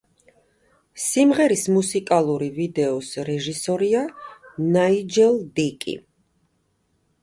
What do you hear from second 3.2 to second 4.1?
რეჟისორია